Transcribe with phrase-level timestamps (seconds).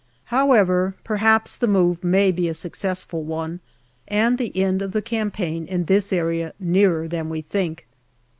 [0.33, 3.59] However, perhaps the move may be a successful one,
[4.07, 7.85] and the end of the campaign in this area nearer than we think.